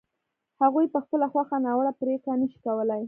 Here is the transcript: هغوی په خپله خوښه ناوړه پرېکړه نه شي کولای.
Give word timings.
هغوی 0.61 0.85
په 0.93 0.99
خپله 1.03 1.25
خوښه 1.31 1.57
ناوړه 1.65 1.91
پرېکړه 2.01 2.33
نه 2.41 2.47
شي 2.51 2.59
کولای. 2.65 2.99